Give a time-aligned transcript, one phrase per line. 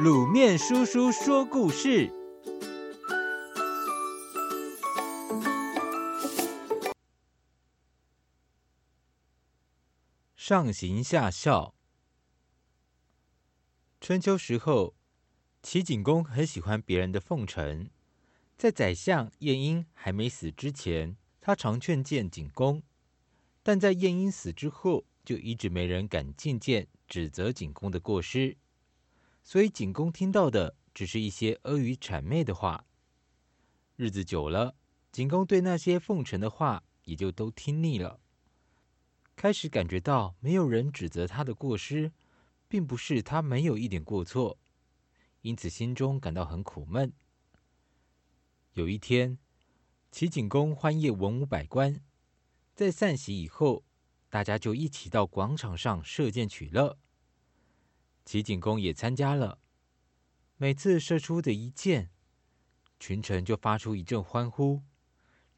[0.00, 2.10] 卤面叔叔说故事：
[10.34, 11.74] 上行下效。
[14.00, 14.94] 春秋时候，
[15.62, 17.90] 齐景公很喜欢别人的奉承。
[18.56, 22.82] 在宰相晏婴还没死之前，他常劝谏景公，
[23.62, 28.56] 但在晏婴死之后，就一直没人敢进谏指责景公的过失。
[29.42, 32.86] 所以景公听到的只是一些阿谀谄媚的话。
[33.96, 34.74] 日子久了，
[35.10, 38.20] 景公对那些奉承的话也就都听腻了，
[39.36, 42.12] 开始感觉到没有人指责他的过失，
[42.68, 44.58] 并不是他没有一点过错，
[45.42, 47.12] 因此心中感到很苦闷。
[48.72, 49.38] 有一天，
[50.10, 52.00] 齐景公欢宴文武百官，
[52.74, 53.84] 在散席以后，
[54.30, 56.98] 大家就一起到广场上射箭取乐。
[58.24, 59.58] 齐景公也参加了。
[60.56, 62.10] 每次射出的一箭，
[63.00, 64.82] 群臣就发出一阵欢呼，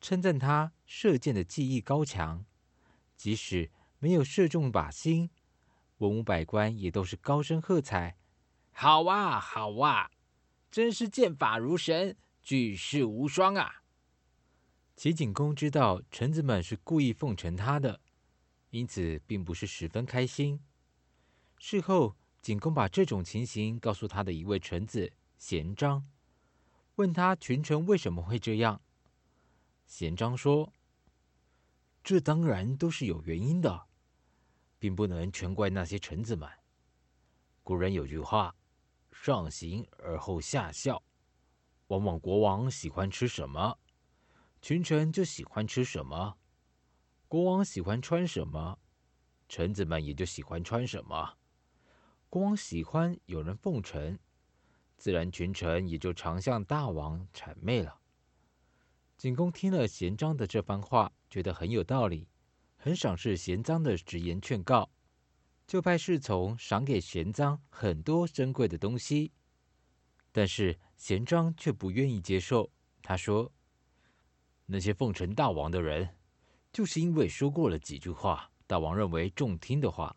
[0.00, 2.44] 称赞他射箭的技艺高强。
[3.16, 5.30] 即使没有射中靶心，
[5.98, 8.16] 文武百官也都是高声喝彩
[8.72, 10.10] ：“好啊，好啊，
[10.70, 13.82] 真是箭法如神，举世无双啊！”
[14.96, 18.00] 齐景公知道臣子们是故意奉承他的，
[18.70, 20.60] 因此并不是十分开心。
[21.58, 26.06] 事后，景公把这种情形告诉他的一位臣子贤章，
[26.96, 28.82] 问他群臣为什么会这样。
[29.86, 30.70] 贤章说
[32.04, 33.86] ：“这当然都是有原因的，
[34.78, 36.46] 并不能全怪那些臣子们。
[37.62, 38.54] 古人有句话
[39.10, 41.02] ：‘上行而后下效’，
[41.88, 43.78] 往往国王喜欢吃什么，
[44.60, 46.36] 群臣就喜欢吃什么；
[47.26, 48.78] 国王喜欢穿什么，
[49.48, 51.38] 臣子们也就喜欢穿什么。”
[52.34, 54.18] 国王喜欢有人奉承，
[54.96, 58.00] 自然群臣也就常向大王谄媚了。
[59.16, 62.26] 景公听了贤章的这番话，觉得很有道理，
[62.76, 64.90] 很赏识贤章的直言劝告，
[65.64, 69.30] 就派侍从赏给贤章很多珍贵的东西。
[70.32, 72.68] 但是贤章却不愿意接受。
[73.00, 73.52] 他说
[74.66, 76.16] ：“那些奉承大王的人，
[76.72, 80.16] 就是因为说过了几句话，大王认为中听的话。”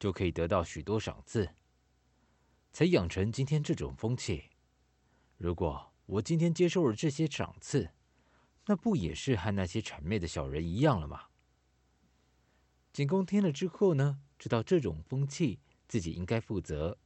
[0.00, 1.50] 就可以得到许多赏赐，
[2.72, 4.44] 才养成今天这种风气。
[5.36, 7.90] 如果我今天接受了这些赏赐，
[8.66, 11.26] 那不也是和那些谄媚的小人一样了吗？
[12.92, 16.98] 景公听了之后呢，知道这种风气自己应该负责，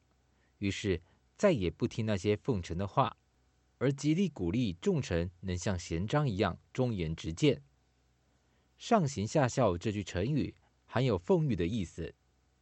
[0.58, 1.02] 于是
[1.36, 3.16] 再也不听那些奉承的话，
[3.78, 7.60] 而极力鼓励众臣能像贤章一样忠言直谏。
[8.78, 10.54] 上行下效这句成语
[10.86, 12.14] 含有讽喻的意思。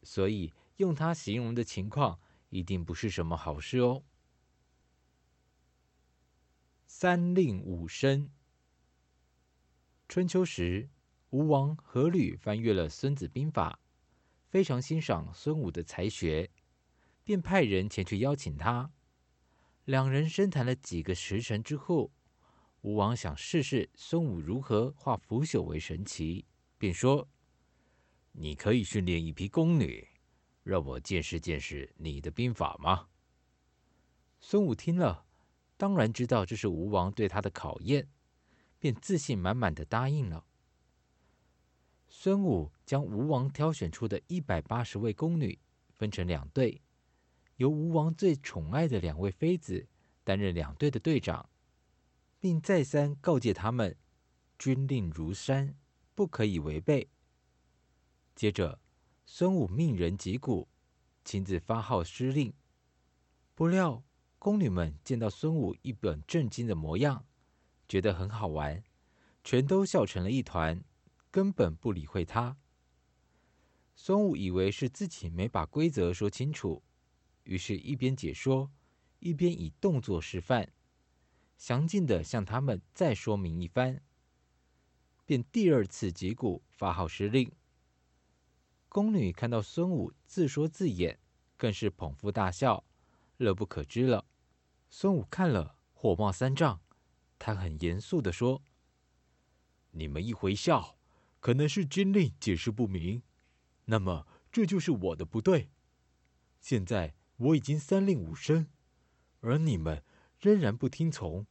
[0.03, 2.19] 所以用它形容的情况，
[2.51, 4.03] 一定不是什么好事哦。
[6.87, 8.31] 三令五申。
[10.09, 10.91] 春秋时，
[11.31, 13.81] 吴王阖闾翻阅了《孙子兵法》，
[14.51, 16.51] 非常欣赏孙武的才学，
[17.25, 18.93] 便派人前去邀请他。
[19.85, 22.13] 两人深谈了几个时辰之后，
[22.83, 26.45] 吴王想试试孙武如何化腐朽为神奇，
[26.77, 27.29] 便说。
[28.33, 30.09] 你可以训练一批宫女，
[30.63, 33.09] 让我见识见识你的兵法吗？
[34.41, 35.27] 孙武听了，
[35.77, 38.09] 当然知道这是吴王对他的考验，
[38.79, 40.45] 便自信满满的答应了。
[42.09, 45.59] 孙武将吴王挑选出的一百八十位宫女
[45.95, 46.83] 分成两队，
[47.57, 49.87] 由吴王最宠爱的两位妃子
[50.25, 51.49] 担任两队的队长，
[52.41, 53.97] 并再三告诫他们：
[54.59, 55.77] 军令如山，
[56.15, 57.09] 不可以违背。
[58.35, 58.81] 接着，
[59.25, 60.69] 孙武命人击鼓，
[61.25, 62.53] 亲自发号施令。
[63.55, 64.03] 不料，
[64.39, 67.25] 宫女们见到孙武一本正经的模样，
[67.87, 68.83] 觉得很好玩，
[69.45, 70.83] 全都笑成了一团，
[71.31, 72.57] 根本不理会他。
[73.95, 76.83] 孙武以为是自己没把规则说清楚，
[77.45, 78.73] 于是，一边解说，
[79.21, 80.73] 一边以动作示范，
[81.57, 84.03] 详尽地向他们再说明一番，
[85.25, 87.53] 便第二次击鼓发号施令。
[88.93, 91.19] 宫女看到孙武自说自演，
[91.57, 92.85] 更是捧腹大笑，
[93.39, 94.27] 乐不可支了。
[94.91, 96.79] 孙武看了，火冒三丈，
[97.39, 98.61] 他很严肃地说
[99.93, 100.99] ：“你们一回笑，
[101.41, 103.23] 可能是军令解释不明，
[103.87, 105.71] 那么这就是我的不对。
[106.61, 108.69] 现在我已经三令五申，
[109.41, 110.05] 而你们
[110.39, 111.47] 仍然不听从，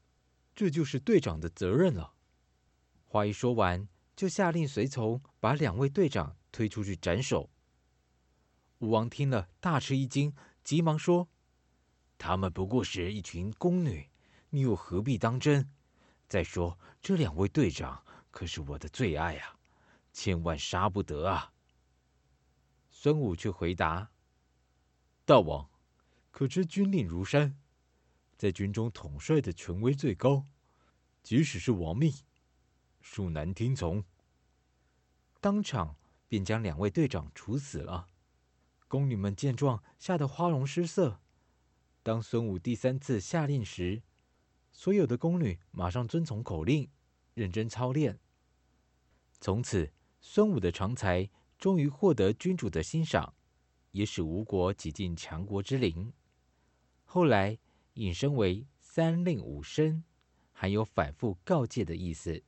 [0.53, 2.13] 这就是队长的责任了。”
[3.09, 6.37] 话一说完，就下令随从把两位队长。
[6.51, 7.49] 推出去斩首。
[8.79, 10.33] 武王听了，大吃一惊，
[10.63, 11.29] 急忙说
[12.17, 14.09] ：“他们不过是一群宫女，
[14.49, 15.71] 你又何必当真？
[16.27, 19.59] 再说，这两位队长可是我的最爱啊，
[20.11, 21.53] 千万杀不得啊！”
[22.89, 24.11] 孙武却回答
[25.25, 25.69] ：“大王，
[26.31, 27.57] 可知军令如山，
[28.37, 30.45] 在军中统帅的权威最高，
[31.21, 32.13] 即使是王命，
[33.03, 34.03] 恕难听从。”
[35.39, 35.95] 当场
[36.31, 38.07] 便将两位队长处死了。
[38.87, 41.19] 宫女们见状，吓得花容失色。
[42.03, 44.01] 当孙武第三次下令时，
[44.71, 46.89] 所有的宫女马上遵从口令，
[47.33, 48.17] 认真操练。
[49.41, 49.91] 从此，
[50.21, 53.33] 孙武的长才终于获得君主的欣赏，
[53.91, 56.13] 也使吴国挤进强国之林。
[57.03, 57.59] 后来
[57.95, 60.05] 引申为“三令五申”，
[60.53, 62.41] 含有反复告诫的意思。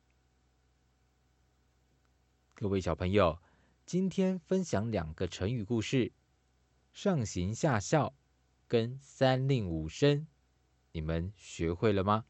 [2.53, 3.37] 各位小朋友，
[3.85, 6.13] 今天分享两个成语故事
[6.93, 8.15] ：“上行下效”
[8.65, 10.25] 跟“三令五申”，
[10.93, 12.25] 你们学会了吗？